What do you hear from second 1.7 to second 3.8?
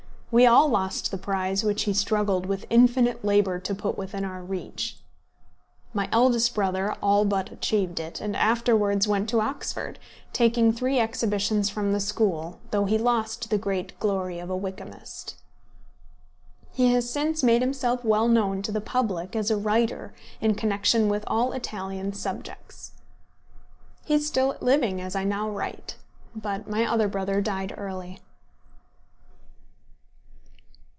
he struggled with infinite labour to